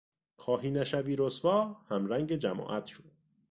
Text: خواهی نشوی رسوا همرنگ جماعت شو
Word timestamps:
خواهی 0.35 0.71
نشوی 0.71 1.15
رسوا 1.15 1.77
همرنگ 1.89 2.35
جماعت 2.35 2.85
شو 2.85 3.03